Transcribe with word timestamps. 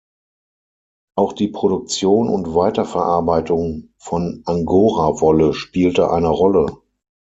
Auch 1.15 1.31
die 1.33 1.47
Produktion 1.49 2.27
und 2.27 2.55
Weiterverarbeitung 2.55 3.93
von 3.99 4.41
Angora-Wolle 4.47 5.53
spielte 5.53 6.09
eine 6.09 6.29
Rolle. 6.29 6.75